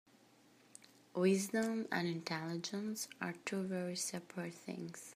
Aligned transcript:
Wisdom 1.13 1.87
and 1.91 2.07
intelligence 2.07 3.07
are 3.21 3.35
two 3.45 3.61
very 3.61 3.95
seperate 3.95 4.55
things. 4.55 5.09